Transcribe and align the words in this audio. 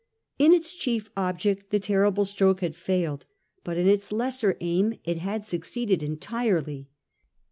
In 0.39 0.51
its 0.51 0.73
chief 0.73 1.11
object 1.15 1.69
the 1.69 1.79
terrible 1.79 2.25
stroke 2.25 2.61
had 2.61 2.73
failed, 2.73 3.27
but 3.63 3.77
in 3.77 3.85
its 3.87 4.11
lesser 4.11 4.57
aim 4.59 4.95
it 5.03 5.19
had 5.19 5.45
succeeded 5.45 6.01
entirely. 6.01 6.89